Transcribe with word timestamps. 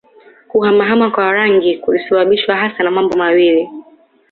Kuhama 0.47 0.85
hama 0.85 1.11
kwa 1.11 1.25
Warangi 1.25 1.77
kulisababishwa 1.77 2.55
hasa 2.55 2.83
na 2.83 2.91
mambo 2.91 3.17
mawili 3.17 3.69